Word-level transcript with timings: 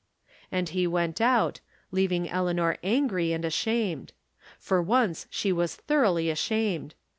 And 0.51 0.69
he 0.69 0.87
went 0.87 1.21
out, 1.21 1.59
leaving 1.91 2.27
Eleanor 2.27 2.75
angry 2.81 3.33
and 3.33 3.45
ashamed. 3.45 4.13
For 4.57 4.81
once 4.81 5.27
she 5.29 5.51
was 5.53 5.75
thoroughly 5.75 6.31
ashamed. 6.31 6.95